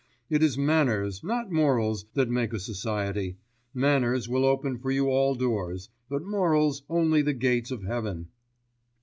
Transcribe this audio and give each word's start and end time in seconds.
It 0.31 0.41
is 0.41 0.57
manners 0.57 1.23
not 1.23 1.51
morals 1.51 2.07
that 2.15 2.27
make 2.27 2.53
a 2.53 2.59
society. 2.59 3.37
Manners 3.71 4.27
will 4.27 4.45
open 4.45 4.79
for 4.79 4.89
you 4.89 5.09
all 5.09 5.35
doors; 5.35 5.89
but 6.09 6.23
morals 6.23 6.81
only 6.89 7.21
the 7.21 7.33
gates 7.35 7.69
of 7.69 7.83
heaven." 7.83 8.29